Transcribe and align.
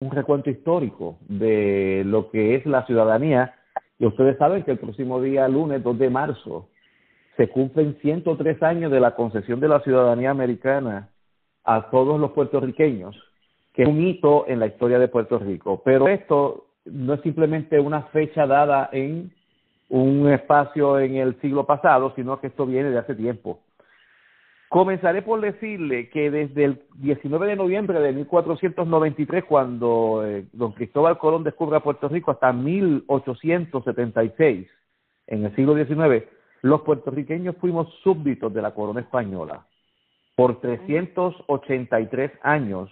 un 0.00 0.10
recuento 0.12 0.48
histórico 0.48 1.18
de 1.28 2.02
lo 2.06 2.30
que 2.30 2.54
es 2.54 2.66
la 2.66 2.86
ciudadanía. 2.86 3.54
Y 3.98 4.06
ustedes 4.06 4.38
saben 4.38 4.62
que 4.62 4.70
el 4.70 4.78
próximo 4.78 5.20
día, 5.20 5.48
lunes 5.48 5.82
2 5.82 5.98
de 5.98 6.10
marzo, 6.10 6.68
se 7.36 7.48
cumplen 7.48 7.98
103 8.00 8.62
años 8.62 8.92
de 8.92 9.00
la 9.00 9.14
concesión 9.14 9.60
de 9.60 9.68
la 9.68 9.80
ciudadanía 9.80 10.30
americana 10.30 11.08
a 11.64 11.90
todos 11.90 12.18
los 12.20 12.32
puertorriqueños, 12.32 13.16
que 13.74 13.82
es 13.82 13.88
un 13.88 14.00
hito 14.06 14.46
en 14.48 14.60
la 14.60 14.66
historia 14.66 14.98
de 14.98 15.08
Puerto 15.08 15.38
Rico. 15.38 15.82
Pero 15.84 16.08
esto 16.08 16.66
no 16.84 17.14
es 17.14 17.20
simplemente 17.22 17.78
una 17.80 18.02
fecha 18.04 18.46
dada 18.46 18.88
en 18.92 19.32
un 19.88 20.30
espacio 20.30 20.98
en 21.00 21.16
el 21.16 21.40
siglo 21.40 21.66
pasado, 21.66 22.12
sino 22.14 22.40
que 22.40 22.48
esto 22.48 22.66
viene 22.66 22.90
de 22.90 22.98
hace 22.98 23.14
tiempo. 23.14 23.60
Comenzaré 24.68 25.22
por 25.22 25.40
decirle 25.40 26.10
que 26.10 26.30
desde 26.30 26.64
el 26.64 26.82
19 26.96 27.46
de 27.46 27.56
noviembre 27.56 28.00
de 28.00 28.12
1493, 28.12 29.44
cuando 29.44 30.22
eh, 30.26 30.44
don 30.52 30.72
Cristóbal 30.72 31.16
Colón 31.18 31.42
descubre 31.42 31.78
a 31.78 31.80
Puerto 31.80 32.06
Rico, 32.08 32.32
hasta 32.32 32.52
1876, 32.52 34.68
en 35.26 35.44
el 35.44 35.54
siglo 35.54 35.74
XIX, 35.74 36.24
los 36.60 36.82
puertorriqueños 36.82 37.56
fuimos 37.56 37.88
súbditos 38.02 38.52
de 38.52 38.60
la 38.60 38.74
corona 38.74 39.00
española. 39.00 39.64
Por 40.36 40.60
383 40.60 42.32
años, 42.42 42.90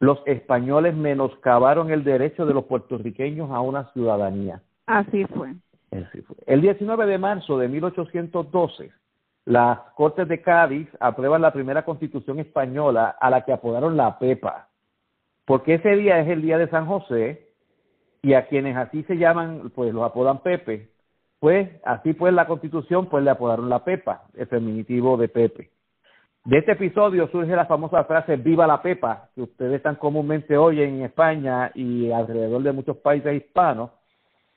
los 0.00 0.22
españoles 0.26 0.96
menoscabaron 0.96 1.90
el 1.90 2.04
derecho 2.04 2.46
de 2.46 2.54
los 2.54 2.64
puertorriqueños 2.64 3.50
a 3.50 3.60
una 3.60 3.92
ciudadanía. 3.92 4.62
Así 4.86 5.26
fue. 5.26 5.52
Así 5.90 6.22
fue. 6.22 6.36
El 6.46 6.62
19 6.62 7.04
de 7.06 7.18
marzo 7.18 7.58
de 7.58 7.68
1812, 7.68 8.92
las 9.44 9.78
Cortes 9.96 10.28
de 10.28 10.40
Cádiz 10.40 10.88
aprueban 11.00 11.42
la 11.42 11.52
primera 11.52 11.84
constitución 11.84 12.38
española 12.38 13.16
a 13.20 13.30
la 13.30 13.44
que 13.44 13.52
apodaron 13.52 13.96
la 13.96 14.18
Pepa, 14.18 14.68
porque 15.44 15.74
ese 15.74 15.96
día 15.96 16.20
es 16.20 16.28
el 16.28 16.42
día 16.42 16.58
de 16.58 16.68
San 16.68 16.86
José 16.86 17.48
y 18.22 18.34
a 18.34 18.46
quienes 18.46 18.76
así 18.76 19.02
se 19.04 19.16
llaman, 19.16 19.72
pues 19.74 19.92
los 19.92 20.04
apodan 20.04 20.42
Pepe, 20.42 20.90
pues 21.40 21.68
así 21.84 22.12
pues 22.12 22.32
la 22.32 22.46
constitución 22.46 23.06
pues 23.06 23.24
le 23.24 23.30
apodaron 23.30 23.68
la 23.68 23.84
Pepa, 23.84 24.24
el 24.34 24.46
feminitivo 24.46 25.16
de 25.16 25.28
Pepe. 25.28 25.70
De 26.44 26.58
este 26.58 26.72
episodio 26.72 27.28
surge 27.28 27.54
la 27.54 27.66
famosa 27.66 28.04
frase 28.04 28.36
Viva 28.36 28.66
la 28.66 28.82
Pepa, 28.82 29.28
que 29.34 29.42
ustedes 29.42 29.82
tan 29.82 29.96
comúnmente 29.96 30.56
oyen 30.56 30.96
en 30.96 31.02
España 31.02 31.70
y 31.74 32.10
alrededor 32.10 32.62
de 32.62 32.72
muchos 32.72 32.96
países 32.98 33.34
hispanos, 33.34 33.90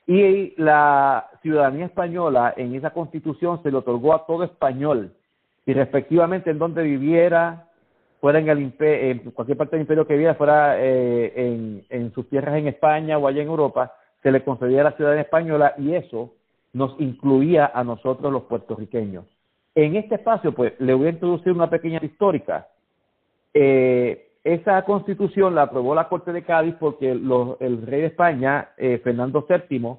y 0.06 0.54
la 0.56 1.28
ciudadanía 1.42 1.86
española 1.86 2.54
en 2.56 2.74
esa 2.74 2.90
constitución 2.90 3.62
se 3.62 3.70
le 3.70 3.78
otorgó 3.78 4.14
a 4.14 4.26
todo 4.26 4.44
español, 4.44 5.12
y 5.64 5.72
respectivamente 5.72 6.50
en 6.50 6.58
donde 6.58 6.82
viviera, 6.82 7.68
fuera 8.20 8.38
en, 8.38 8.48
el, 8.48 8.72
en 8.78 9.18
cualquier 9.32 9.58
parte 9.58 9.76
del 9.76 9.82
imperio 9.82 10.06
que 10.06 10.14
viviera, 10.14 10.34
fuera 10.36 10.76
eh, 10.78 11.32
en, 11.34 11.84
en 11.90 12.12
sus 12.12 12.28
tierras 12.28 12.56
en 12.56 12.68
España 12.68 13.18
o 13.18 13.26
allá 13.26 13.42
en 13.42 13.48
Europa, 13.48 13.92
se 14.22 14.30
le 14.30 14.44
concedía 14.44 14.84
la 14.84 14.92
ciudadanía 14.92 15.22
española 15.22 15.74
y 15.76 15.94
eso 15.94 16.32
nos 16.72 16.94
incluía 17.00 17.70
a 17.74 17.82
nosotros 17.82 18.32
los 18.32 18.44
puertorriqueños. 18.44 19.24
En 19.74 19.96
este 19.96 20.16
espacio, 20.16 20.52
pues, 20.52 20.72
le 20.78 20.94
voy 20.94 21.08
a 21.08 21.10
introducir 21.10 21.52
una 21.52 21.68
pequeña 21.68 22.00
histórica. 22.02 22.68
Eh, 23.52 24.25
esa 24.46 24.80
constitución 24.82 25.56
la 25.56 25.62
aprobó 25.62 25.92
la 25.92 26.08
Corte 26.08 26.32
de 26.32 26.44
Cádiz 26.44 26.76
porque 26.78 27.10
el 27.10 27.82
rey 27.84 28.02
de 28.02 28.06
España, 28.06 28.68
eh, 28.76 29.00
Fernando 29.02 29.44
VII, 29.48 29.96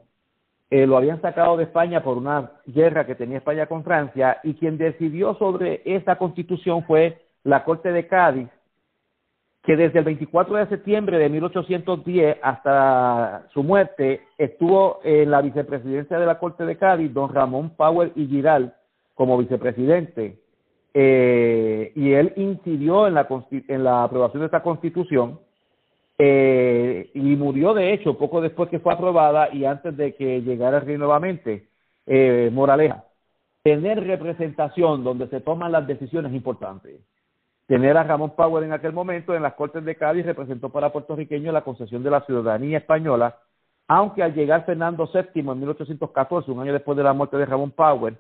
eh, 0.70 0.88
lo 0.88 0.96
habían 0.96 1.22
sacado 1.22 1.58
de 1.58 1.66
España 1.66 2.02
por 2.02 2.16
una 2.16 2.54
guerra 2.66 3.06
que 3.06 3.16
tenía 3.16 3.40
España 3.40 3.66
con 3.66 3.84
Francia 3.84 4.38
y 4.44 4.54
quien 4.54 4.78
decidió 4.78 5.36
sobre 5.36 5.82
esa 5.84 6.16
constitución 6.16 6.86
fue 6.86 7.26
la 7.44 7.66
Corte 7.66 7.92
de 7.92 8.08
Cádiz, 8.08 8.48
que 9.64 9.76
desde 9.76 10.00
el 10.00 10.06
24 10.06 10.56
de 10.56 10.68
septiembre 10.68 11.18
de 11.20 11.28
1810 11.28 12.38
hasta 12.42 13.48
su 13.54 13.64
muerte 13.64 14.22
estuvo 14.38 15.02
en 15.04 15.30
la 15.30 15.42
vicepresidencia 15.42 16.18
de 16.18 16.26
la 16.26 16.40
Corte 16.40 16.66
de 16.66 16.78
Cádiz 16.78 17.14
don 17.14 17.34
Ramón 17.34 17.72
Powell 17.72 18.14
y 18.16 18.28
Giral 18.28 18.76
como 19.14 19.38
vicepresidente 19.38 20.40
eh, 21.00 21.92
y 21.94 22.14
él 22.14 22.34
incidió 22.38 23.06
en 23.06 23.14
la, 23.14 23.28
en 23.52 23.84
la 23.84 24.04
aprobación 24.04 24.42
de 24.42 24.48
esta 24.48 24.64
constitución 24.64 25.40
eh, 26.18 27.12
y 27.14 27.36
murió 27.36 27.76
de 27.76 27.94
hecho 27.94 28.18
poco 28.18 28.42
después 28.42 28.68
que 28.72 28.80
fue 28.80 28.94
aprobada 28.94 29.54
y 29.54 29.66
antes 29.66 29.96
de 29.96 30.16
que 30.16 30.42
llegara 30.42 30.78
el 30.78 30.86
rey 30.88 30.98
nuevamente. 30.98 31.68
Eh, 32.08 32.50
moraleja, 32.52 33.04
tener 33.62 34.08
representación 34.08 35.04
donde 35.04 35.28
se 35.28 35.40
toman 35.40 35.72
las 35.72 35.86
decisiones 35.86 36.34
importantes. 36.34 37.00
Tener 37.68 37.96
a 37.96 38.04
Ramón 38.04 38.32
Power 38.32 38.64
en 38.64 38.74
aquel 38.74 38.94
momento 38.94 39.36
en 39.36 39.44
las 39.44 39.54
Cortes 39.54 39.86
de 39.86 39.98
Cádiz 39.98 40.26
representó 40.26 40.70
para 40.70 40.92
puertorriqueños 40.92 41.54
la 41.54 41.64
concesión 41.64 42.02
de 42.02 42.10
la 42.10 42.22
ciudadanía 42.22 42.80
española, 42.80 43.38
aunque 43.88 44.24
al 44.24 44.34
llegar 44.34 44.66
Fernando 44.66 45.08
VII 45.14 45.42
en 45.42 45.60
1814, 45.60 46.50
un 46.50 46.62
año 46.62 46.74
después 46.74 46.98
de 46.98 47.04
la 47.04 47.14
muerte 47.14 47.38
de 47.38 47.46
Ramón 47.46 47.70
Power, 47.70 48.16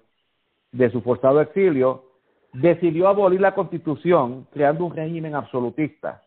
de 0.72 0.92
su 0.92 1.02
forzado 1.02 1.42
exilio, 1.42 2.07
decidió 2.54 3.08
abolir 3.08 3.42
la 3.42 3.54
constitución 3.54 4.48
creando 4.52 4.86
un 4.86 4.96
régimen 4.96 5.36
absolutista, 5.36 6.24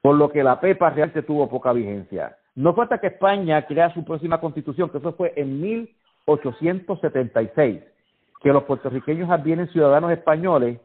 por 0.00 0.16
lo 0.16 0.30
que 0.30 0.42
la 0.42 0.60
PEPA 0.60 0.90
realmente 0.90 1.22
tuvo 1.22 1.48
poca 1.48 1.72
vigencia. 1.72 2.36
No 2.54 2.74
falta 2.74 2.98
que 2.98 3.06
España 3.08 3.66
crea 3.66 3.92
su 3.94 4.04
próxima 4.04 4.40
constitución, 4.40 4.90
que 4.90 4.98
eso 4.98 5.12
fue 5.12 5.32
en 5.36 5.60
1876, 5.60 7.82
que 8.40 8.52
los 8.52 8.64
puertorriqueños 8.64 9.30
advienen 9.30 9.68
ciudadanos 9.68 10.12
españoles, 10.12 10.80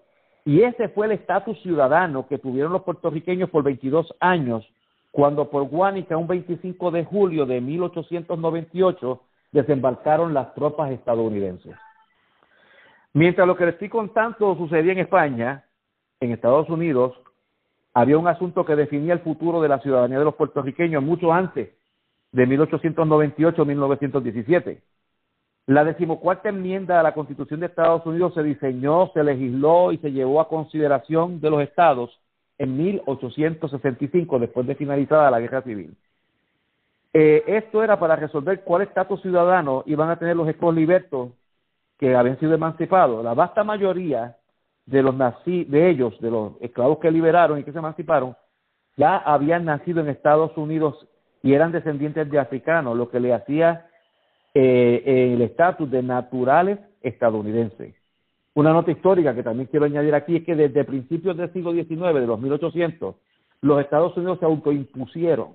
y 0.46 0.62
ese 0.62 0.88
fue 0.90 1.08
el 1.08 1.14
estatus 1.14 1.59
ciudadano 1.62 2.28
que 2.28 2.38
tuvieron 2.38 2.72
los 2.72 2.84
puertorriqueños 2.84 3.50
por 3.50 3.64
22 3.64 4.16
años, 4.22 4.66
cuando 5.12 5.50
por 5.50 5.64
Guánica, 5.64 6.16
un 6.16 6.28
25 6.28 6.92
de 6.92 7.04
julio 7.04 7.46
de 7.46 7.59
1898, 7.59 9.22
desembarcaron 9.52 10.34
las 10.34 10.54
tropas 10.54 10.92
estadounidenses. 10.92 11.75
Mientras 13.17 13.47
lo 13.47 13.57
que 13.57 13.66
les 13.66 13.73
estoy 13.73 13.89
contando 13.89 14.55
sucedía 14.55 14.91
en 14.91 15.00
España, 15.00 15.66
en 16.19 16.33
Estados 16.33 16.69
Unidos, 16.69 17.19
había 17.91 18.16
un 18.16 18.28
asunto 18.28 18.63
que 18.63 18.75
definía 18.75 19.13
el 19.13 19.22
futuro 19.22 19.59
de 19.59 19.67
la 19.67 19.79
ciudadanía 19.79 20.19
de 20.19 20.25
los 20.25 20.35
puertorriqueños 20.35 21.01
mucho 21.01 21.33
antes 21.33 21.72
de 22.31 22.47
1898-1917. 22.47 24.81
La 25.66 25.83
decimocuarta 25.83 26.50
enmienda 26.50 27.00
a 27.00 27.03
la 27.03 27.16
Constitución 27.16 27.59
de 27.59 27.66
Estados 27.66 28.06
Unidos 28.06 28.35
se 28.35 28.44
diseñó, 28.44 29.09
se 29.16 29.23
legisló 29.23 29.91
y 29.91 29.97
se 29.97 30.11
llevó 30.11 30.39
a 30.39 30.47
consideración 30.47 31.41
de 31.41 31.50
los 31.50 31.63
estados 31.63 32.22
en 32.59 32.77
1865, 32.77 34.38
después 34.38 34.67
de 34.67 34.75
finalizada 34.75 35.31
la 35.31 35.39
Guerra 35.39 35.63
Civil. 35.63 35.97
Eh, 37.13 37.44
esto 37.47 37.83
era 37.83 38.00
para 38.00 38.16
resolver 38.16 38.63
cuál 38.63 38.83
estatus 38.83 39.23
ciudadano 39.23 39.81
iban 39.88 40.11
a 40.11 40.19
tener 40.19 40.35
los 40.35 40.47
esclavos 40.47 40.75
libertos 40.75 41.31
que 41.97 42.16
habían 42.16 42.40
sido 42.40 42.53
emancipados, 42.53 43.24
la 43.24 43.34
vasta 43.34 43.63
mayoría 43.63 44.38
de 44.85 45.02
los 45.02 45.16
nací 45.16 45.66
de 45.66 45.90
ellos, 45.90 46.19
de 46.22 46.31
los 46.31 46.53
esclavos 46.62 47.00
que 47.00 47.12
liberaron 47.12 47.59
y 47.59 47.63
que 47.63 47.72
se 47.72 47.80
emanciparon, 47.80 48.35
ya 48.96 49.18
habían 49.18 49.66
nacido 49.66 50.02
en 50.02 50.09
Estados 50.09 50.56
Unidos 50.57 51.07
y 51.44 51.53
eran 51.53 51.72
descendientes 51.72 52.30
de 52.30 52.40
africanos, 52.40 52.97
lo 52.97 53.09
que 53.09 53.19
le 53.19 53.34
hacía 53.34 53.88
eh, 54.53 55.34
el 55.34 55.41
estatus 55.41 55.90
de 55.90 56.02
naturales 56.02 56.80
estadounidenses. 57.02 57.96
Una 58.53 58.74
nota 58.74 58.91
histórica 58.91 59.36
que 59.36 59.44
también 59.44 59.68
quiero 59.69 59.86
añadir 59.86 60.16
aquí 60.16 60.38
es 60.38 60.44
que 60.44 60.56
desde 60.56 60.84
principios 60.84 61.38
del 61.38 61.52
siglo 61.53 61.74
XIX, 61.74 62.13
de 62.13 62.25
los 62.25 62.40
1800, 62.40 63.16
los 63.62 63.81
Estados 63.81 64.16
Unidos 64.18 64.40
se 64.40 64.46
autoimpusieron 64.46 65.53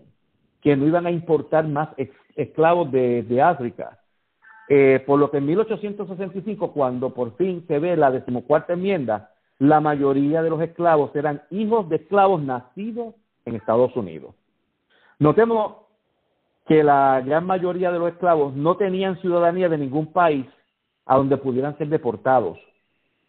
que 0.60 0.76
no 0.76 0.86
iban 0.86 1.06
a 1.06 1.10
importar 1.10 1.66
más 1.66 1.88
esclavos 2.36 2.92
de 2.92 3.42
África, 3.42 3.98
eh, 4.74 5.00
por 5.04 5.18
lo 5.18 5.30
que 5.30 5.36
en 5.36 5.44
1865, 5.44 6.72
cuando 6.72 7.10
por 7.10 7.36
fin 7.36 7.62
se 7.68 7.78
ve 7.78 7.94
la 7.94 8.10
decimocuarta 8.10 8.72
enmienda, 8.72 9.30
la 9.58 9.82
mayoría 9.82 10.42
de 10.42 10.48
los 10.48 10.62
esclavos 10.62 11.14
eran 11.14 11.42
hijos 11.50 11.90
de 11.90 11.96
esclavos 11.96 12.42
nacidos 12.42 13.14
en 13.44 13.56
Estados 13.56 13.94
Unidos. 13.96 14.34
Notemos 15.18 15.74
que 16.66 16.82
la 16.82 17.20
gran 17.20 17.44
mayoría 17.44 17.92
de 17.92 17.98
los 17.98 18.12
esclavos 18.12 18.54
no 18.54 18.78
tenían 18.78 19.20
ciudadanía 19.20 19.68
de 19.68 19.76
ningún 19.76 20.10
país 20.10 20.46
a 21.04 21.18
donde 21.18 21.36
pudieran 21.36 21.76
ser 21.76 21.88
deportados. 21.88 22.58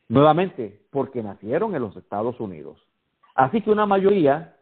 Nuevamente, 0.08 0.80
porque 0.92 1.22
nacieron 1.22 1.76
en 1.76 1.82
los 1.82 1.98
Estados 1.98 2.40
Unidos. 2.40 2.78
Así 3.36 3.60
que 3.60 3.70
una 3.70 3.86
mayoría 3.86 4.56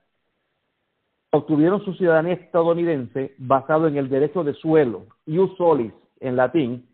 obtuvieron 1.30 1.86
su 1.86 1.94
ciudadanía 1.94 2.34
estadounidense 2.34 3.36
basado 3.38 3.88
en 3.88 3.98
el 3.98 4.10
derecho 4.10 4.44
de 4.44 4.56
suelo, 4.56 5.06
ius 5.27 5.56
solis, 5.57 5.94
en 6.22 6.38
latín 6.38 6.88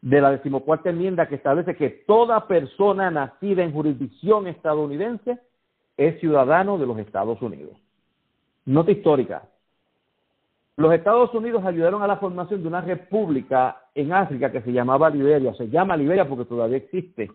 de 0.00 0.20
la 0.20 0.30
decimocuarta 0.30 0.90
enmienda 0.90 1.28
que 1.28 1.36
establece 1.36 1.76
que 1.76 1.90
toda 2.06 2.48
persona 2.48 3.10
nacida 3.10 3.62
en 3.62 3.72
jurisdicción 3.72 4.46
estadounidense 4.46 5.38
es 5.96 6.18
ciudadano 6.20 6.78
de 6.78 6.86
los 6.86 6.98
Estados 6.98 7.40
Unidos. 7.40 7.76
Nota 8.64 8.90
histórica. 8.90 9.42
Los 10.76 10.92
Estados 10.94 11.32
Unidos 11.34 11.64
ayudaron 11.64 12.02
a 12.02 12.06
la 12.06 12.16
formación 12.16 12.62
de 12.62 12.68
una 12.68 12.80
república 12.80 13.82
en 13.94 14.12
África 14.12 14.50
que 14.50 14.62
se 14.62 14.72
llamaba 14.72 15.10
Liberia, 15.10 15.52
se 15.54 15.68
llama 15.68 15.96
Liberia 15.96 16.28
porque 16.28 16.46
todavía 16.46 16.78
existe, 16.78 17.30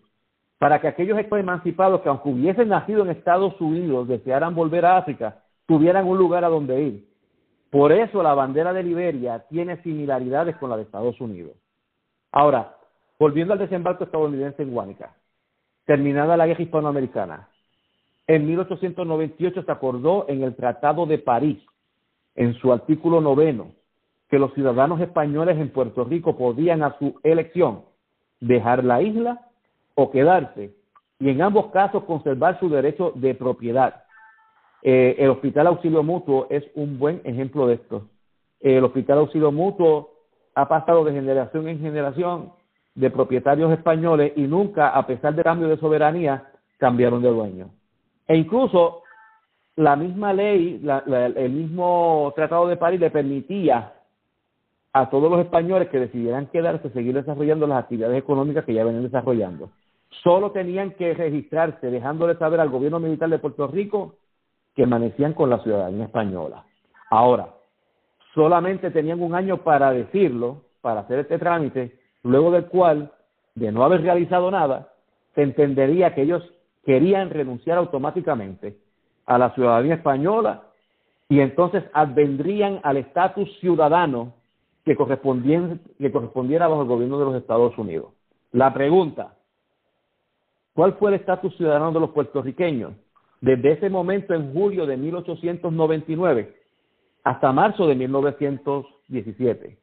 para 0.58 0.80
que 0.80 0.88
aquellos 0.88 1.18
emancipados 1.18 2.00
que 2.00 2.08
aunque 2.08 2.28
hubiesen 2.28 2.68
nacido 2.68 3.02
en 3.02 3.10
Estados 3.10 3.58
Unidos 3.60 4.08
desearan 4.08 4.54
volver 4.54 4.84
a 4.84 4.96
África, 4.96 5.42
tuvieran 5.66 6.06
un 6.06 6.18
lugar 6.18 6.44
a 6.44 6.48
donde 6.48 6.82
ir. 6.82 7.08
Por 7.70 7.92
eso 7.92 8.22
la 8.22 8.34
bandera 8.34 8.72
de 8.72 8.82
Liberia 8.82 9.44
tiene 9.50 9.82
similaridades 9.82 10.56
con 10.56 10.70
la 10.70 10.76
de 10.76 10.84
Estados 10.84 11.20
Unidos. 11.20 11.56
Ahora, 12.32 12.76
volviendo 13.18 13.52
al 13.52 13.58
desembarco 13.58 14.04
estadounidense 14.04 14.62
en 14.62 14.72
Guánica, 14.72 15.14
terminada 15.84 16.36
la 16.36 16.46
guerra 16.46 16.62
hispanoamericana, 16.62 17.48
en 18.26 18.46
1898 18.46 19.62
se 19.62 19.72
acordó 19.72 20.26
en 20.28 20.42
el 20.42 20.54
Tratado 20.54 21.06
de 21.06 21.18
París, 21.18 21.58
en 22.34 22.54
su 22.54 22.72
artículo 22.72 23.20
noveno, 23.20 23.72
que 24.28 24.38
los 24.38 24.52
ciudadanos 24.52 25.00
españoles 25.00 25.58
en 25.58 25.70
Puerto 25.70 26.04
Rico 26.04 26.36
podían 26.36 26.82
a 26.82 26.98
su 26.98 27.18
elección 27.22 27.84
dejar 28.40 28.84
la 28.84 29.00
isla 29.02 29.48
o 29.94 30.10
quedarse, 30.10 30.74
y 31.18 31.30
en 31.30 31.42
ambos 31.42 31.72
casos 31.72 32.04
conservar 32.04 32.60
su 32.60 32.68
derecho 32.68 33.12
de 33.14 33.34
propiedad. 33.34 34.04
Eh, 34.82 35.16
el 35.18 35.30
Hospital 35.30 35.66
Auxilio 35.68 36.02
Mutuo 36.02 36.46
es 36.50 36.64
un 36.74 36.98
buen 36.98 37.20
ejemplo 37.24 37.66
de 37.66 37.74
esto. 37.74 38.08
el 38.60 38.84
Hospital 38.84 39.18
Auxilio 39.18 39.52
Mutuo 39.52 40.10
ha 40.54 40.68
pasado 40.68 41.04
de 41.04 41.12
generación 41.12 41.68
en 41.68 41.80
generación 41.80 42.52
de 42.94 43.10
propietarios 43.10 43.72
españoles 43.72 44.32
y 44.34 44.42
nunca, 44.42 44.88
a 44.88 45.06
pesar 45.06 45.34
del 45.34 45.44
cambio 45.44 45.68
de 45.68 45.76
soberanía, 45.76 46.50
cambiaron 46.78 47.22
de 47.22 47.30
dueño. 47.30 47.70
E 48.26 48.36
incluso 48.36 49.02
la 49.76 49.94
misma 49.94 50.32
ley, 50.32 50.82
el 51.36 51.50
mismo 51.50 52.32
Tratado 52.34 52.66
de 52.66 52.76
París 52.76 52.98
le 52.98 53.10
permitía 53.10 53.92
a 54.92 55.10
todos 55.10 55.30
los 55.30 55.40
españoles 55.40 55.88
que 55.88 56.00
decidieran 56.00 56.46
quedarse, 56.46 56.90
seguir 56.90 57.14
desarrollando 57.14 57.68
las 57.68 57.84
actividades 57.84 58.18
económicas 58.18 58.64
que 58.64 58.74
ya 58.74 58.84
venían 58.84 59.04
desarrollando. 59.04 59.70
Solo 60.24 60.50
tenían 60.50 60.92
que 60.92 61.14
registrarse, 61.14 61.90
dejándole 61.90 62.34
saber 62.36 62.58
al 62.58 62.70
gobierno 62.70 62.98
militar 62.98 63.28
de 63.28 63.38
Puerto 63.38 63.68
Rico 63.68 64.16
que 64.78 64.84
amanecían 64.84 65.32
con 65.32 65.50
la 65.50 65.58
ciudadanía 65.58 66.04
española. 66.04 66.64
Ahora, 67.10 67.48
solamente 68.32 68.92
tenían 68.92 69.20
un 69.20 69.34
año 69.34 69.64
para 69.64 69.90
decirlo, 69.90 70.66
para 70.80 71.00
hacer 71.00 71.18
este 71.18 71.36
trámite, 71.36 71.98
luego 72.22 72.52
del 72.52 72.66
cual, 72.66 73.10
de 73.56 73.72
no 73.72 73.82
haber 73.82 74.02
realizado 74.02 74.52
nada, 74.52 74.92
se 75.34 75.42
entendería 75.42 76.14
que 76.14 76.22
ellos 76.22 76.48
querían 76.86 77.30
renunciar 77.30 77.76
automáticamente 77.76 78.78
a 79.26 79.36
la 79.36 79.52
ciudadanía 79.54 79.96
española 79.96 80.62
y 81.28 81.40
entonces 81.40 81.82
advendrían 81.92 82.78
al 82.84 82.98
estatus 82.98 83.52
ciudadano 83.58 84.34
que, 84.84 84.96
que 84.96 86.12
correspondiera 86.12 86.68
bajo 86.68 86.82
el 86.82 86.88
gobierno 86.88 87.18
de 87.18 87.24
los 87.24 87.34
Estados 87.34 87.76
Unidos. 87.78 88.12
La 88.52 88.72
pregunta, 88.72 89.34
¿cuál 90.72 90.92
fue 90.92 91.10
el 91.10 91.16
estatus 91.16 91.56
ciudadano 91.56 91.90
de 91.90 91.98
los 91.98 92.10
puertorriqueños? 92.10 92.92
Desde 93.40 93.72
ese 93.72 93.90
momento 93.90 94.34
en 94.34 94.52
julio 94.52 94.86
de 94.86 94.96
1899 94.96 96.54
hasta 97.24 97.52
marzo 97.52 97.86
de 97.86 97.94
1917. 97.94 99.78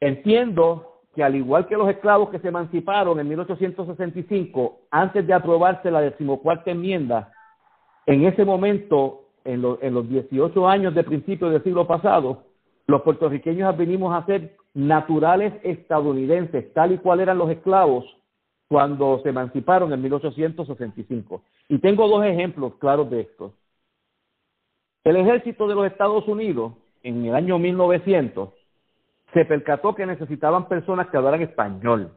Entiendo 0.00 1.00
que 1.14 1.22
al 1.22 1.34
igual 1.34 1.66
que 1.66 1.76
los 1.76 1.88
esclavos 1.88 2.30
que 2.30 2.38
se 2.38 2.48
emanciparon 2.48 3.18
en 3.20 3.28
1865, 3.28 4.80
antes 4.90 5.26
de 5.26 5.34
aprobarse 5.34 5.90
la 5.90 6.00
decimocuarta 6.00 6.70
enmienda, 6.70 7.32
en 8.06 8.24
ese 8.24 8.44
momento, 8.44 9.26
en, 9.44 9.64
en 9.82 9.94
los 9.94 10.08
18 10.08 10.68
años 10.68 10.94
de 10.94 11.04
principio 11.04 11.50
del 11.50 11.62
siglo 11.62 11.86
pasado, 11.86 12.44
los 12.86 13.02
puertorriqueños 13.02 13.76
venimos 13.76 14.14
a 14.14 14.24
ser 14.26 14.56
naturales 14.74 15.52
estadounidenses, 15.62 16.72
tal 16.72 16.92
y 16.92 16.98
cual 16.98 17.20
eran 17.20 17.38
los 17.38 17.50
esclavos 17.50 18.04
cuando 18.70 19.18
se 19.24 19.30
emanciparon 19.30 19.92
en 19.92 20.00
1865. 20.00 21.42
Y 21.68 21.78
tengo 21.80 22.06
dos 22.06 22.24
ejemplos 22.24 22.74
claros 22.76 23.10
de 23.10 23.22
esto. 23.22 23.52
El 25.02 25.16
ejército 25.16 25.66
de 25.66 25.74
los 25.74 25.86
Estados 25.86 26.28
Unidos, 26.28 26.74
en 27.02 27.24
el 27.24 27.34
año 27.34 27.58
1900, 27.58 28.50
se 29.34 29.44
percató 29.44 29.96
que 29.96 30.06
necesitaban 30.06 30.68
personas 30.68 31.08
que 31.08 31.16
hablaran 31.16 31.42
español 31.42 32.12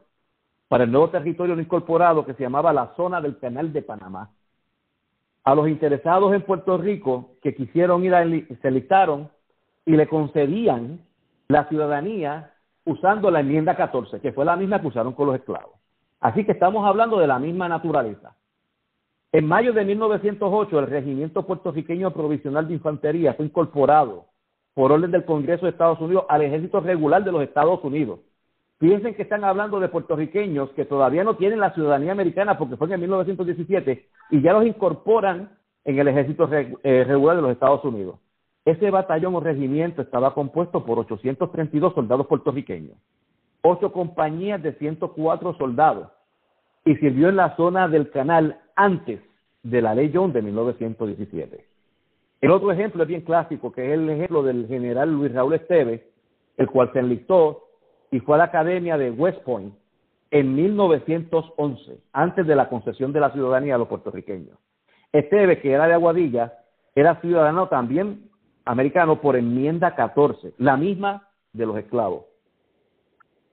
para 0.68 0.84
el 0.84 0.92
nuevo 0.92 1.10
territorio 1.10 1.56
no 1.56 1.60
incorporado 1.60 2.24
que 2.24 2.34
se 2.34 2.44
llamaba 2.44 2.72
la 2.72 2.94
zona 2.94 3.20
del 3.20 3.36
Canal 3.38 3.72
de 3.72 3.82
Panamá. 3.82 4.30
A 5.42 5.56
los 5.56 5.68
interesados 5.68 6.32
en 6.34 6.42
Puerto 6.42 6.78
Rico 6.78 7.32
que 7.42 7.56
quisieron 7.56 8.04
ir 8.04 8.14
a 8.14 8.24
se 8.62 8.70
listaron 8.70 9.28
y 9.84 9.96
le 9.96 10.06
concedían 10.06 11.00
la 11.48 11.68
ciudadanía 11.68 12.52
usando 12.84 13.32
la 13.32 13.40
enmienda 13.40 13.74
14, 13.74 14.20
que 14.20 14.32
fue 14.32 14.44
la 14.44 14.54
misma 14.54 14.80
que 14.80 14.86
usaron 14.86 15.14
con 15.14 15.26
los 15.26 15.34
esclavos. 15.34 15.83
Así 16.24 16.42
que 16.46 16.52
estamos 16.52 16.86
hablando 16.86 17.18
de 17.18 17.26
la 17.26 17.38
misma 17.38 17.68
naturaleza. 17.68 18.34
En 19.30 19.46
mayo 19.46 19.74
de 19.74 19.84
1908, 19.84 20.78
el 20.78 20.86
Regimiento 20.86 21.46
Puertorriqueño 21.46 22.14
Provisional 22.14 22.66
de 22.66 22.72
Infantería 22.72 23.34
fue 23.34 23.44
incorporado 23.44 24.24
por 24.72 24.90
orden 24.90 25.10
del 25.10 25.26
Congreso 25.26 25.66
de 25.66 25.72
Estados 25.72 26.00
Unidos 26.00 26.24
al 26.30 26.40
Ejército 26.40 26.80
Regular 26.80 27.22
de 27.22 27.30
los 27.30 27.42
Estados 27.42 27.84
Unidos. 27.84 28.20
Piensen 28.78 29.14
que 29.14 29.20
están 29.24 29.44
hablando 29.44 29.78
de 29.80 29.90
puertorriqueños 29.90 30.70
que 30.70 30.86
todavía 30.86 31.24
no 31.24 31.36
tienen 31.36 31.60
la 31.60 31.74
ciudadanía 31.74 32.12
americana 32.12 32.56
porque 32.56 32.78
fue 32.78 32.90
en 32.90 33.00
1917 33.00 34.08
y 34.30 34.40
ya 34.40 34.54
los 34.54 34.64
incorporan 34.64 35.50
en 35.84 35.98
el 35.98 36.08
Ejército 36.08 36.48
eh, 36.50 37.04
Regular 37.04 37.36
de 37.36 37.42
los 37.42 37.50
Estados 37.50 37.84
Unidos. 37.84 38.18
Ese 38.64 38.90
batallón 38.90 39.34
o 39.34 39.40
regimiento 39.40 40.00
estaba 40.00 40.32
compuesto 40.32 40.86
por 40.86 41.00
832 41.00 41.92
soldados 41.92 42.26
puertorriqueños 42.26 42.96
ocho 43.66 43.92
compañías 43.92 44.62
de 44.62 44.74
104 44.74 45.54
soldados 45.56 46.08
y 46.84 46.96
sirvió 46.96 47.30
en 47.30 47.36
la 47.36 47.56
zona 47.56 47.88
del 47.88 48.10
canal 48.10 48.60
antes 48.76 49.20
de 49.62 49.80
la 49.80 49.94
ley 49.94 50.12
John 50.14 50.34
de 50.34 50.42
1917. 50.42 51.64
El 52.42 52.50
otro 52.50 52.70
ejemplo 52.70 53.02
es 53.02 53.08
bien 53.08 53.22
clásico, 53.22 53.72
que 53.72 53.86
es 53.86 53.92
el 53.94 54.10
ejemplo 54.10 54.42
del 54.42 54.68
general 54.68 55.10
Luis 55.10 55.32
Raúl 55.32 55.54
Esteves, 55.54 56.02
el 56.58 56.66
cual 56.66 56.92
se 56.92 56.98
enlistó 56.98 57.62
y 58.10 58.20
fue 58.20 58.34
a 58.34 58.38
la 58.38 58.44
Academia 58.44 58.98
de 58.98 59.10
West 59.10 59.40
Point 59.44 59.74
en 60.30 60.54
1911, 60.54 62.00
antes 62.12 62.46
de 62.46 62.56
la 62.56 62.68
concesión 62.68 63.14
de 63.14 63.20
la 63.20 63.30
ciudadanía 63.30 63.76
a 63.76 63.78
los 63.78 63.88
puertorriqueños. 63.88 64.58
Esteves, 65.10 65.60
que 65.60 65.72
era 65.72 65.86
de 65.86 65.94
Aguadilla, 65.94 66.52
era 66.94 67.18
ciudadano 67.22 67.68
también 67.68 68.28
americano 68.66 69.22
por 69.22 69.36
enmienda 69.36 69.94
14, 69.94 70.52
la 70.58 70.76
misma 70.76 71.28
de 71.54 71.64
los 71.64 71.78
esclavos 71.78 72.33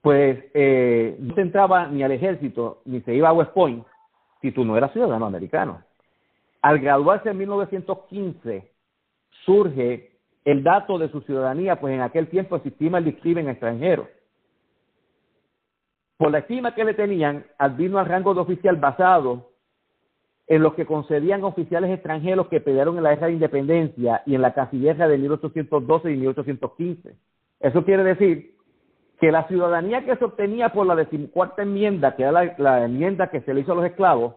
pues 0.02 0.44
eh, 0.52 1.16
no 1.20 1.34
se 1.34 1.40
entraba 1.40 1.86
ni 1.86 2.02
al 2.02 2.12
ejército 2.12 2.82
ni 2.84 3.00
se 3.02 3.14
iba 3.14 3.28
a 3.28 3.32
West 3.32 3.52
Point 3.52 3.86
si 4.42 4.50
tú 4.50 4.64
no 4.64 4.76
eras 4.76 4.92
ciudadano 4.92 5.24
americano. 5.24 5.82
Al 6.60 6.80
graduarse 6.80 7.30
en 7.30 7.38
1915 7.38 8.70
surge 9.46 10.10
el 10.44 10.64
dato 10.64 10.98
de 10.98 11.08
su 11.08 11.20
ciudadanía, 11.20 11.80
pues 11.80 11.94
en 11.94 12.00
aquel 12.00 12.26
tiempo 12.28 12.56
existía 12.56 12.98
el 12.98 13.04
discrimen 13.04 13.48
extranjero. 13.48 14.08
Por 16.16 16.32
la 16.32 16.38
estima 16.38 16.74
que 16.74 16.84
le 16.84 16.94
tenían, 16.94 17.46
vino 17.76 17.98
al 17.98 18.06
rango 18.06 18.34
de 18.34 18.40
oficial 18.40 18.76
basado 18.76 19.50
en 20.48 20.62
lo 20.62 20.74
que 20.74 20.84
concedían 20.84 21.44
oficiales 21.44 21.90
extranjeros 21.90 22.48
que 22.48 22.60
pelearon 22.60 22.96
en 22.96 23.04
la 23.04 23.10
guerra 23.10 23.28
de 23.28 23.34
independencia 23.34 24.22
y 24.26 24.34
en 24.34 24.42
la 24.42 24.52
casilleja 24.52 25.06
de 25.06 25.18
1812 25.18 26.10
y 26.10 26.16
1815. 26.16 27.16
Eso 27.60 27.84
quiere 27.84 28.02
decir 28.02 28.56
que 29.22 29.30
la 29.30 29.46
ciudadanía 29.46 30.04
que 30.04 30.16
se 30.16 30.24
obtenía 30.24 30.70
por 30.70 30.84
la 30.84 30.96
decimocuarta 30.96 31.62
enmienda, 31.62 32.16
que 32.16 32.24
era 32.24 32.56
la, 32.58 32.84
enmienda 32.84 33.30
que 33.30 33.40
se 33.42 33.54
le 33.54 33.60
hizo 33.60 33.70
a 33.70 33.76
los 33.76 33.84
esclavos, 33.84 34.34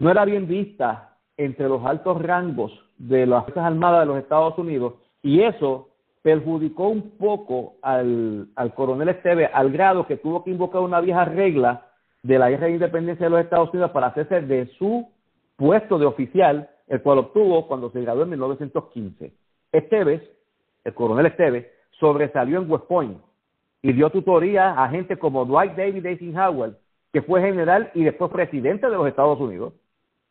no 0.00 0.10
era 0.10 0.24
bien 0.24 0.48
vista 0.48 1.16
entre 1.36 1.68
los 1.68 1.86
altos 1.86 2.20
rangos 2.20 2.72
de 2.98 3.24
las 3.24 3.44
Fuerzas 3.44 3.66
Armadas 3.66 4.00
de 4.00 4.06
los 4.06 4.18
Estados 4.18 4.58
Unidos 4.58 4.94
y 5.22 5.42
eso 5.42 5.90
perjudicó 6.22 6.88
un 6.88 7.18
poco 7.18 7.74
al, 7.82 8.48
al 8.56 8.74
coronel 8.74 9.10
Esteve 9.10 9.46
al 9.46 9.70
grado 9.70 10.08
que 10.08 10.16
tuvo 10.16 10.42
que 10.42 10.50
invocar 10.50 10.80
una 10.80 11.00
vieja 11.00 11.24
regla 11.24 11.86
de 12.24 12.36
la 12.36 12.50
guerra 12.50 12.66
de 12.66 12.72
independencia 12.72 13.26
de 13.26 13.30
los 13.30 13.40
Estados 13.42 13.70
Unidos 13.72 13.92
para 13.92 14.08
hacerse 14.08 14.40
de 14.40 14.66
su 14.76 15.08
puesto 15.54 16.00
de 16.00 16.06
oficial, 16.06 16.68
el 16.88 17.00
cual 17.00 17.18
obtuvo 17.18 17.68
cuando 17.68 17.92
se 17.92 18.00
graduó 18.00 18.24
en 18.24 18.30
1915. 18.30 19.32
Esteves, 19.70 20.20
el 20.82 20.94
coronel 20.94 21.26
Esteves, 21.26 21.68
sobresalió 22.00 22.60
en 22.60 22.68
West 22.68 22.86
Point 22.86 23.29
y 23.82 23.92
dio 23.92 24.10
tutoría 24.10 24.72
a 24.72 24.88
gente 24.88 25.16
como 25.16 25.44
Dwight 25.44 25.74
David 25.74 26.06
Eisenhower, 26.06 26.76
que 27.12 27.22
fue 27.22 27.40
general 27.40 27.90
y 27.94 28.04
después 28.04 28.30
presidente 28.30 28.86
de 28.88 28.96
los 28.96 29.08
Estados 29.08 29.40
Unidos, 29.40 29.74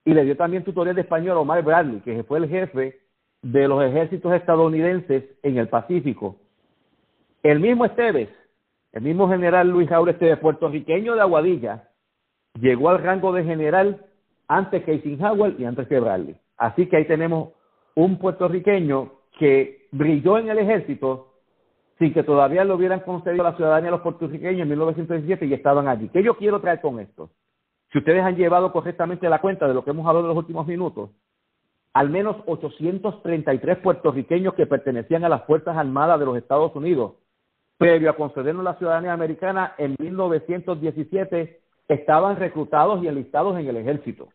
y 0.06 0.13
le 0.13 0.24
dio 0.24 0.38
también 0.38 0.63
tutoría 0.63 0.94
de 0.94 1.01
español 1.01 1.38
a 1.38 1.41
Omar 1.41 1.63
Bradley, 1.63 2.00
que 2.01 2.24
fue 2.24 2.39
el 2.39 2.48
jefe 2.48 3.00
de 3.41 3.68
los 3.68 3.84
ejércitos 3.84 4.34
estadounidenses 4.34 5.24
en 5.44 5.58
el 5.58 5.68
Pacífico. 5.68 6.38
El 7.44 7.60
mismo 7.60 7.86
Esteves, 7.86 8.29
el 8.91 9.01
mismo 9.01 9.29
general 9.29 9.70
Luis 9.70 9.89
Raúl 9.89 10.10
Esteves, 10.10 10.39
puertorriqueño 10.39 11.15
de 11.15 11.22
Aguadilla, 11.22 11.89
llegó 12.60 12.89
al 12.89 13.03
rango 13.03 13.32
de 13.34 13.44
general 13.44 14.06
antes 14.48 14.84
que 14.84 14.94
Eisenhower 14.94 15.56
y 15.60 15.65
antes 15.65 15.88
que 15.88 16.00
Bradley. 16.00 16.36
Así 16.58 16.88
que 16.88 16.98
ahí 16.98 17.06
tenemos 17.06 17.50
un 17.96 18.18
puertorriqueño 18.18 19.12
que 19.38 19.88
brilló 19.91 20.38
en 20.38 20.50
el 20.50 20.60
ejército 20.60 21.28
sin 22.00 22.13
que 22.13 22.24
todavía 22.24 22.63
le 22.63 22.74
hubieran 22.74 23.01
concedido 23.01 23.44
la 23.44 23.56
ciudadanía 23.56 23.89
a 23.89 23.91
los 23.91 24.01
puertorriqueños 24.01 24.62
en 24.62 24.70
1917 24.70 25.46
y 25.46 25.53
estaban 25.53 25.89
allí. 25.89 26.08
¿Qué 26.08 26.24
yo 26.24 26.38
quiero 26.38 26.62
traer 26.62 26.79
con 26.79 27.00
esto? 27.00 27.29
Si 27.91 27.98
ustedes 27.98 28.24
han 28.24 28.38
llevado 28.38 28.72
correctamente 28.72 29.27
la 29.27 29.41
cuenta 29.41 29.68
de 29.68 29.74
lo 29.74 29.84
que 29.84 29.89
hemos 29.89 30.08
hablado 30.08 30.25
en 30.25 30.29
los 30.29 30.38
últimos 30.38 30.65
minutos, 30.65 31.10
al 31.94 32.10
menos 32.10 32.38
833 32.46 33.79
puertorriqueños 33.79 34.53
que 34.53 34.65
pertenecían 34.65 35.25
a 35.25 35.29
las 35.29 35.44
Fuerzas 35.44 35.75
Armadas 35.75 36.20
de 36.20 36.25
los 36.25 36.38
Estados 36.38 36.74
Unidos, 36.74 37.15
previo 37.77 38.12
a 38.12 38.15
concedernos 38.15 38.63
la 38.63 38.75
ciudadanía 38.75 39.12
americana 39.12 39.74
en 39.77 39.96
1917, 40.00 41.60
estaban 41.89 42.38
reclutados 42.38 43.03
y 43.03 43.08
enlistados 43.08 43.60
en 43.60 43.68
el 43.68 43.75
ejército. 43.75 44.29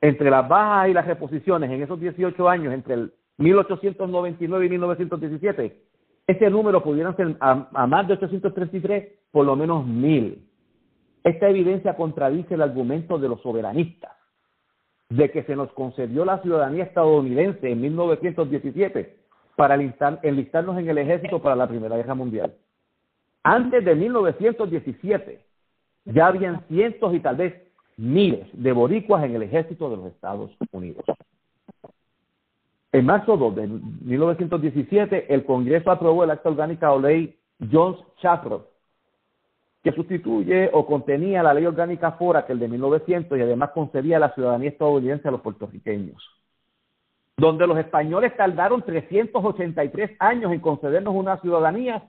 Entre 0.00 0.30
las 0.30 0.46
bajas 0.46 0.90
y 0.90 0.92
las 0.92 1.06
reposiciones 1.06 1.70
en 1.70 1.82
esos 1.82 1.98
18 1.98 2.48
años, 2.48 2.72
entre 2.72 2.94
el 2.94 3.14
1899 3.38 4.66
y 4.66 4.68
1917, 4.68 5.83
ese 6.26 6.48
número 6.48 6.82
pudiera 6.82 7.14
ser 7.14 7.36
a, 7.40 7.86
más 7.86 8.08
de 8.08 8.14
833, 8.14 9.12
por 9.30 9.44
lo 9.44 9.56
menos 9.56 9.86
mil. 9.86 10.48
Esta 11.22 11.48
evidencia 11.48 11.96
contradice 11.96 12.54
el 12.54 12.62
argumento 12.62 13.18
de 13.18 13.28
los 13.28 13.40
soberanistas 13.42 14.12
de 15.10 15.30
que 15.30 15.42
se 15.44 15.54
nos 15.54 15.70
concedió 15.72 16.24
la 16.24 16.40
ciudadanía 16.40 16.84
estadounidense 16.84 17.70
en 17.70 17.80
1917 17.80 19.16
para 19.56 19.74
enlistarnos 19.74 20.78
en 20.78 20.88
el 20.88 20.98
ejército 20.98 21.40
para 21.40 21.56
la 21.56 21.68
Primera 21.68 21.96
Guerra 21.96 22.14
Mundial. 22.14 22.54
Antes 23.42 23.84
de 23.84 23.94
1917 23.94 25.44
ya 26.06 26.26
habían 26.26 26.66
cientos 26.68 27.14
y 27.14 27.20
tal 27.20 27.36
vez 27.36 27.54
miles 27.96 28.48
de 28.52 28.72
boricuas 28.72 29.24
en 29.24 29.36
el 29.36 29.42
ejército 29.42 29.90
de 29.90 29.96
los 29.96 30.06
Estados 30.06 30.50
Unidos. 30.72 31.04
En 32.94 33.06
marzo 33.06 33.36
2 33.36 33.56
de 33.56 33.66
1917, 33.66 35.34
el 35.34 35.44
Congreso 35.44 35.90
aprobó 35.90 36.22
el 36.22 36.30
acta 36.30 36.48
orgánica 36.48 36.92
o 36.92 37.00
ley 37.00 37.36
Jones-Shafroth, 37.58 38.68
que 39.82 39.90
sustituye 39.90 40.70
o 40.72 40.86
contenía 40.86 41.42
la 41.42 41.52
ley 41.52 41.66
orgánica 41.66 42.12
Fora, 42.12 42.46
que 42.46 42.52
el 42.52 42.60
de 42.60 42.68
1900, 42.68 43.36
y 43.36 43.42
además 43.42 43.70
concedía 43.70 44.20
la 44.20 44.32
ciudadanía 44.32 44.68
estadounidense 44.68 45.26
a 45.26 45.32
los 45.32 45.40
puertorriqueños. 45.40 46.22
Donde 47.36 47.66
los 47.66 47.78
españoles 47.78 48.36
tardaron 48.36 48.80
383 48.82 50.12
años 50.20 50.52
en 50.52 50.60
concedernos 50.60 51.16
una 51.16 51.40
ciudadanía, 51.40 52.08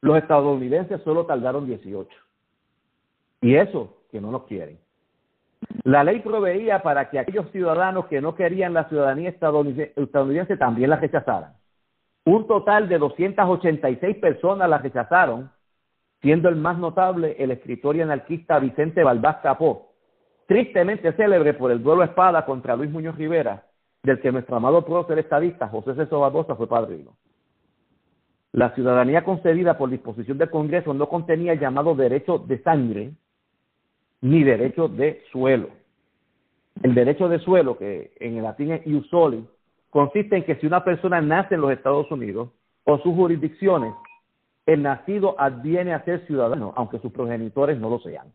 los 0.00 0.16
estadounidenses 0.16 1.02
solo 1.02 1.26
tardaron 1.26 1.66
18. 1.66 2.08
Y 3.40 3.56
eso, 3.56 3.96
que 4.12 4.20
no 4.20 4.30
nos 4.30 4.44
quieren. 4.44 4.78
La 5.84 6.04
ley 6.04 6.20
proveía 6.20 6.82
para 6.82 7.10
que 7.10 7.18
aquellos 7.18 7.50
ciudadanos 7.50 8.06
que 8.06 8.20
no 8.20 8.34
querían 8.34 8.74
la 8.74 8.88
ciudadanía 8.88 9.30
estadounidense, 9.30 10.56
también 10.56 10.90
la 10.90 10.96
rechazaran. 10.96 11.54
Un 12.24 12.46
total 12.46 12.88
de 12.88 12.98
286 12.98 14.16
personas 14.16 14.68
la 14.68 14.78
rechazaron, 14.78 15.50
siendo 16.20 16.48
el 16.48 16.56
más 16.56 16.78
notable 16.78 17.36
el 17.38 17.50
escritor 17.50 17.96
y 17.96 18.02
anarquista 18.02 18.58
Vicente 18.58 19.02
Balbás 19.02 19.38
Capó, 19.42 19.94
tristemente 20.46 21.12
célebre 21.12 21.54
por 21.54 21.70
el 21.70 21.82
duelo 21.82 22.02
espada 22.02 22.44
contra 22.44 22.76
Luis 22.76 22.90
Muñoz 22.90 23.16
Rivera, 23.16 23.64
del 24.02 24.20
que 24.20 24.32
nuestro 24.32 24.56
amado 24.56 24.84
prócer 24.84 25.18
estadista 25.18 25.68
José 25.68 25.94
César 25.94 26.18
Barbosa 26.18 26.56
fue 26.56 26.68
padrino. 26.68 27.16
La 28.52 28.74
ciudadanía 28.74 29.22
concedida 29.22 29.78
por 29.78 29.90
disposición 29.90 30.38
del 30.38 30.50
Congreso 30.50 30.92
no 30.92 31.08
contenía 31.08 31.52
el 31.52 31.60
llamado 31.60 31.94
derecho 31.94 32.38
de 32.38 32.62
sangre, 32.62 33.12
ni 34.20 34.44
derecho 34.44 34.88
de 34.88 35.22
suelo. 35.32 35.68
El 36.82 36.94
derecho 36.94 37.28
de 37.28 37.38
suelo, 37.40 37.76
que 37.76 38.12
en 38.20 38.36
el 38.36 38.42
latín 38.42 38.72
es 38.72 38.86
ius 38.86 39.06
soli, 39.08 39.46
consiste 39.90 40.36
en 40.36 40.44
que 40.44 40.56
si 40.56 40.66
una 40.66 40.84
persona 40.84 41.20
nace 41.20 41.54
en 41.54 41.60
los 41.60 41.72
Estados 41.72 42.10
Unidos 42.10 42.50
o 42.84 42.98
sus 42.98 43.14
jurisdicciones, 43.14 43.92
el 44.66 44.82
nacido 44.82 45.34
adviene 45.38 45.94
a 45.94 46.04
ser 46.04 46.26
ciudadano, 46.26 46.72
aunque 46.76 46.98
sus 47.00 47.12
progenitores 47.12 47.78
no 47.78 47.90
lo 47.90 47.98
sean. 48.00 48.32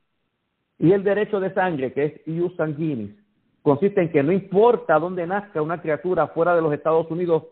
Y 0.78 0.92
el 0.92 1.04
derecho 1.04 1.40
de 1.40 1.54
sangre, 1.54 1.94
que 1.94 2.06
es 2.06 2.28
ius 2.28 2.56
sanguinis, 2.56 3.12
consiste 3.62 4.02
en 4.02 4.12
que 4.12 4.22
no 4.22 4.32
importa 4.32 5.00
dónde 5.00 5.26
nazca 5.26 5.62
una 5.62 5.82
criatura 5.82 6.28
fuera 6.28 6.56
de 6.56 6.62
los 6.62 6.74
Estados 6.74 7.10
Unidos 7.10 7.44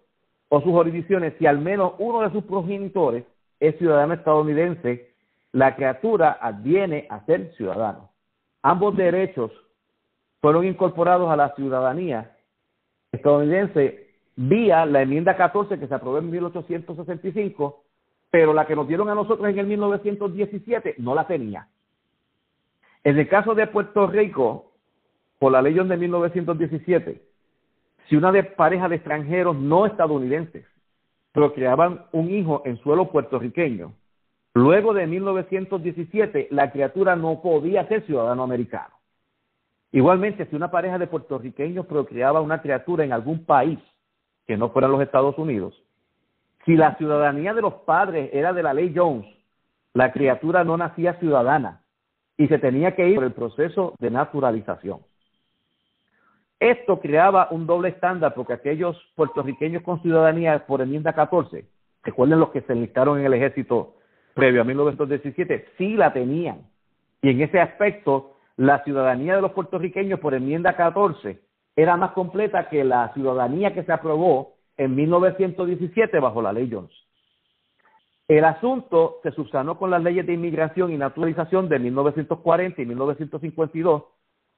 o 0.49 0.61
sus 0.61 0.71
jurisdicciones, 0.71 1.33
si 1.39 1.47
al 1.47 1.59
menos 1.59 1.93
uno 1.97 2.21
de 2.21 2.31
sus 2.31 2.43
progenitores 2.43 3.23
es 3.59 3.77
ciudadano 3.77 4.13
estadounidense, 4.13 5.09
la 5.53 5.75
criatura 5.75 6.37
adviene 6.41 7.07
a 7.09 7.25
ser 7.25 7.53
ciudadano. 7.55 8.12
Ambos 8.63 8.95
derechos 8.95 9.51
fueron 10.41 10.65
incorporados 10.65 11.29
a 11.29 11.35
la 11.35 11.53
ciudadanía 11.55 12.35
estadounidense 13.11 14.09
vía 14.35 14.85
la 14.85 15.01
enmienda 15.01 15.37
14 15.37 15.77
que 15.77 15.87
se 15.87 15.93
aprobó 15.93 16.17
en 16.17 16.31
1865, 16.31 17.83
pero 18.31 18.53
la 18.53 18.65
que 18.65 18.75
nos 18.75 18.87
dieron 18.87 19.09
a 19.09 19.15
nosotros 19.15 19.47
en 19.49 19.59
el 19.59 19.67
1917 19.67 20.95
no 20.97 21.13
la 21.13 21.27
tenía. 21.27 21.67
En 23.03 23.19
el 23.19 23.27
caso 23.27 23.53
de 23.53 23.67
Puerto 23.67 24.07
Rico, 24.07 24.71
por 25.39 25.51
la 25.51 25.61
ley 25.61 25.73
de 25.73 25.97
1917, 25.97 27.21
si 28.07 28.15
una 28.15 28.31
de 28.31 28.43
pareja 28.43 28.87
de 28.87 28.95
extranjeros 28.95 29.55
no 29.55 29.85
estadounidenses 29.85 30.65
procreaban 31.33 32.05
un 32.13 32.31
hijo 32.31 32.61
en 32.65 32.77
suelo 32.77 33.11
puertorriqueño, 33.11 33.93
Luego 34.53 34.93
de 34.93 35.07
1917, 35.07 36.47
la 36.51 36.71
criatura 36.71 37.15
no 37.15 37.41
podía 37.41 37.87
ser 37.87 38.05
ciudadano 38.05 38.43
americano. 38.43 38.93
Igualmente, 39.91 40.45
si 40.45 40.55
una 40.55 40.69
pareja 40.69 40.99
de 40.99 41.07
puertorriqueños 41.07 41.87
procreaba 41.87 42.41
una 42.41 42.61
criatura 42.61 43.03
en 43.03 43.13
algún 43.13 43.45
país 43.45 43.79
que 44.45 44.57
no 44.57 44.69
fuera 44.69 44.87
los 44.87 45.01
Estados 45.01 45.37
Unidos, 45.37 45.81
si 46.65 46.75
la 46.75 46.95
ciudadanía 46.95 47.53
de 47.53 47.61
los 47.61 47.73
padres 47.85 48.29
era 48.33 48.53
de 48.53 48.63
la 48.63 48.73
ley 48.73 48.93
Jones, 48.95 49.25
la 49.93 50.11
criatura 50.11 50.63
no 50.63 50.77
nacía 50.77 51.15
ciudadana 51.15 51.81
y 52.37 52.47
se 52.47 52.57
tenía 52.59 52.95
que 52.95 53.07
ir 53.07 53.15
por 53.15 53.23
el 53.25 53.33
proceso 53.33 53.93
de 53.99 54.11
naturalización. 54.11 54.99
Esto 56.59 56.99
creaba 56.99 57.49
un 57.51 57.67
doble 57.67 57.89
estándar 57.89 58.33
porque 58.33 58.53
aquellos 58.53 58.97
puertorriqueños 59.15 59.83
con 59.83 60.01
ciudadanía 60.01 60.65
por 60.65 60.81
enmienda 60.81 61.13
14, 61.13 61.65
recuerden 62.03 62.39
los 62.39 62.49
que 62.49 62.61
se 62.61 62.73
enlistaron 62.73 63.19
en 63.19 63.25
el 63.25 63.33
ejército 63.33 63.95
previo 64.33 64.61
a 64.61 64.65
1917, 64.65 65.69
sí 65.77 65.95
la 65.95 66.13
tenían. 66.13 66.61
Y 67.21 67.29
en 67.29 67.41
ese 67.41 67.59
aspecto, 67.59 68.35
la 68.57 68.83
ciudadanía 68.83 69.35
de 69.35 69.41
los 69.41 69.51
puertorriqueños 69.51 70.19
por 70.19 70.33
enmienda 70.33 70.75
14 70.75 71.39
era 71.75 71.97
más 71.97 72.11
completa 72.11 72.69
que 72.69 72.83
la 72.83 73.11
ciudadanía 73.13 73.73
que 73.73 73.83
se 73.83 73.91
aprobó 73.91 74.53
en 74.77 74.95
1917 74.95 76.19
bajo 76.19 76.41
la 76.41 76.53
ley 76.53 76.69
Jones. 76.71 76.91
El 78.27 78.45
asunto 78.45 79.19
se 79.23 79.31
subsanó 79.31 79.77
con 79.77 79.91
las 79.91 80.01
leyes 80.01 80.25
de 80.25 80.33
inmigración 80.33 80.91
y 80.91 80.97
naturalización 80.97 81.67
de 81.67 81.79
1940 81.79 82.81
y 82.81 82.85
1952, 82.85 84.03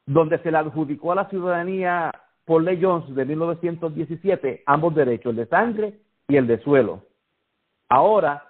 donde 0.06 0.38
se 0.40 0.52
le 0.52 0.58
adjudicó 0.58 1.12
a 1.12 1.16
la 1.16 1.30
ciudadanía 1.30 2.12
por 2.46 2.62
ley 2.64 2.80
Jones 2.82 3.14
de 3.16 3.26
1917 3.26 4.64
ambos 4.66 4.94
derechos, 4.94 5.32
el 5.32 5.38
de 5.38 5.48
sangre 5.48 6.00
y 6.28 6.38
el 6.38 6.48
de 6.48 6.60
suelo. 6.60 7.02
Ahora, 7.90 8.44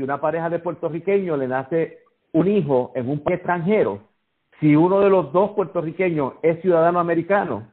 si 0.00 0.04
una 0.04 0.18
pareja 0.18 0.48
de 0.48 0.60
puertorriqueños 0.60 1.38
le 1.38 1.46
nace 1.46 1.98
un 2.32 2.48
hijo 2.48 2.90
en 2.94 3.10
un 3.10 3.20
país 3.20 3.36
extranjero, 3.36 4.00
si 4.58 4.74
uno 4.74 5.00
de 5.00 5.10
los 5.10 5.30
dos 5.30 5.50
puertorriqueños 5.50 6.34
es 6.40 6.58
ciudadano 6.62 6.98
americano, 7.00 7.70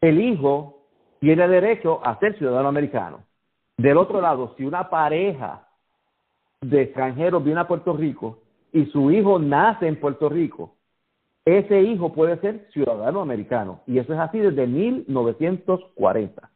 el 0.00 0.18
hijo 0.18 0.86
tiene 1.20 1.46
derecho 1.46 2.00
a 2.02 2.18
ser 2.20 2.38
ciudadano 2.38 2.68
americano. 2.68 3.20
Del 3.76 3.98
otro 3.98 4.22
lado, 4.22 4.54
si 4.56 4.64
una 4.64 4.88
pareja 4.88 5.68
de 6.62 6.84
extranjeros 6.84 7.44
viene 7.44 7.60
a 7.60 7.68
Puerto 7.68 7.94
Rico 7.94 8.38
y 8.72 8.86
su 8.86 9.10
hijo 9.10 9.38
nace 9.38 9.88
en 9.88 10.00
Puerto 10.00 10.30
Rico, 10.30 10.74
ese 11.44 11.82
hijo 11.82 12.14
puede 12.14 12.38
ser 12.38 12.66
ciudadano 12.72 13.20
americano. 13.20 13.82
Y 13.86 13.98
eso 13.98 14.14
es 14.14 14.18
así 14.18 14.38
desde 14.38 14.66
1940. 14.66 16.50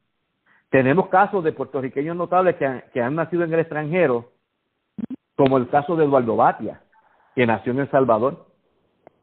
Tenemos 0.71 1.09
casos 1.09 1.45
de 1.45 1.53
puertorriqueños 1.53 2.17
notables 2.17 2.57
que 2.57 2.65
han, 2.65 2.85
que 2.95 3.03
han 3.03 3.15
nacido 3.15 3.45
en 3.45 3.53
el 3.53 3.61
extranjero 3.61 4.33
como 5.37 5.57
el 5.57 5.69
caso 5.69 5.97
de 5.97 6.05
Eduardo 6.05 6.37
Batia, 6.37 6.83
que 7.35 7.47
nació 7.47 7.73
en 7.73 7.81
El 7.81 7.91
Salvador, 7.91 8.47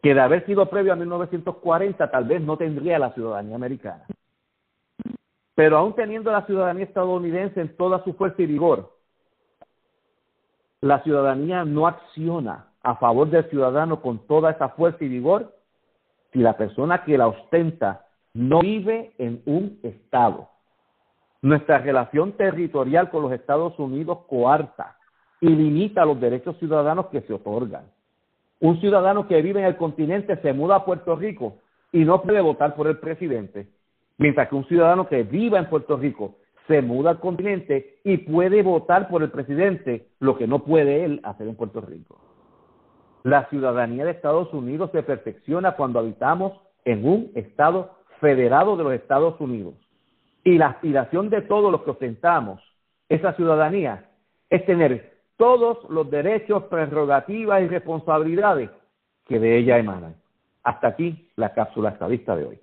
que 0.02 0.14
de 0.14 0.22
haber 0.22 0.46
sido 0.46 0.70
previo 0.70 0.94
a 0.94 0.96
1940 0.96 2.10
tal 2.10 2.26
vez 2.26 2.42
no 2.42 2.58
tendría 2.58 3.00
la 3.00 3.14
ciudadanía 3.14 3.56
americana. 3.56 4.06
Pero 5.56 5.78
aún 5.78 5.94
teniendo 5.94 6.32
la 6.32 6.46
ciudadanía 6.46 6.86
estadounidense 6.86 7.60
en 7.60 7.76
toda 7.76 8.04
su 8.04 8.14
fuerza 8.14 8.42
y 8.42 8.46
vigor, 8.46 8.96
la 10.82 11.04
ciudadanía 11.04 11.66
no 11.66 11.86
acciona 11.86 12.68
a 12.82 12.96
favor 12.96 13.30
del 13.30 13.50
ciudadano 13.50 14.02
con 14.02 14.26
toda 14.26 14.52
esa 14.52 14.70
fuerza 14.70 15.04
y 15.04 15.10
vigor 15.10 15.54
si 16.32 16.40
la 16.40 16.56
persona 16.56 17.04
que 17.04 17.18
la 17.18 17.28
ostenta 17.28 18.06
no 18.34 18.62
vive 18.62 19.14
en 19.18 19.42
un 19.46 19.80
Estado. 19.84 20.48
Nuestra 21.42 21.80
relación 21.80 22.34
territorial 22.34 23.10
con 23.10 23.24
los 23.24 23.32
Estados 23.34 23.78
Unidos 23.80 24.20
coarta 24.28 24.99
y 25.42 25.50
limita 25.50 26.06
los 26.06 26.20
derechos 26.20 26.58
ciudadanos 26.58 27.08
que 27.08 27.22
se 27.22 27.34
otorgan. 27.34 27.86
Un 28.60 28.80
ciudadano 28.80 29.28
que 29.28 29.42
vive 29.42 29.62
en 29.62 29.66
el 29.66 29.78
continente 29.78 30.38
se 30.42 30.54
muda 30.54 30.78
a 30.78 30.86
Puerto 30.86 31.16
Rico 31.16 31.58
y 31.92 32.00
no 32.04 32.22
puede 32.22 32.42
votar 32.42 32.76
por 32.76 32.88
el 32.88 32.98
presidente, 32.98 33.68
mientras 34.18 34.50
que 34.50 34.56
un 34.56 34.68
ciudadano 34.68 35.08
que 35.08 35.24
viva 35.24 35.60
en 35.60 35.70
Puerto 35.70 35.98
Rico 35.98 36.36
se 36.68 36.82
muda 36.82 37.12
al 37.12 37.20
continente 37.20 38.00
y 38.04 38.18
puede 38.18 38.62
votar 38.62 39.08
por 39.08 39.24
el 39.24 39.32
presidente, 39.32 40.08
lo 40.20 40.38
que 40.38 40.46
no 40.46 40.60
puede 40.60 41.04
él 41.04 41.20
hacer 41.24 41.48
en 41.48 41.56
Puerto 41.56 41.82
Rico. 41.82 42.20
La 43.24 43.50
ciudadanía 43.50 44.06
de 44.06 44.12
Estados 44.12 44.54
Unidos 44.54 44.92
se 44.92 45.04
perfecciona 45.04 45.76
cuando 45.76 46.00
habitamos 46.00 46.54
en 46.86 47.08
un 47.08 47.32
Estado 47.36 47.98
federado 48.20 48.78
de 48.78 48.84
los 48.84 48.94
Estados 48.94 49.40
Unidos. 49.42 49.74
Y 50.44 50.58
la 50.58 50.68
aspiración 50.68 51.30
de 51.30 51.42
todos 51.42 51.72
los 51.72 51.82
que 51.82 51.92
ostentamos 51.92 52.62
esa 53.10 53.34
ciudadanía 53.34 54.10
es 54.50 54.66
tener 54.66 55.19
todos 55.40 55.90
los 55.90 56.12
derechos, 56.12 56.64
prerrogativas 56.66 57.62
y 57.62 57.68
responsabilidades 57.70 58.70
que 59.26 59.40
de 59.40 59.58
ella 59.58 59.78
emanan. 59.78 60.16
Hasta 60.64 60.90
aquí 60.90 61.32
la 61.38 61.54
cápsula 61.54 61.92
estadista 61.92 62.36
de 62.36 62.46
hoy. 62.46 62.60